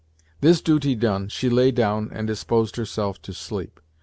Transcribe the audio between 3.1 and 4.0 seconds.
to sleep.